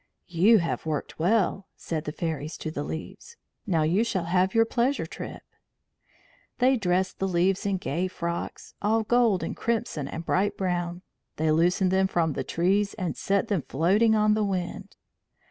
[0.25, 3.37] "You have worked well," said the fairies to the leaves.
[3.67, 5.43] "Now you shall have your pleasure trip."
[6.57, 11.03] They dressed the leaves in gay frocks, all gold and crimson and bright brown;
[11.35, 14.95] they loosened them from the trees and set them floating on the wind.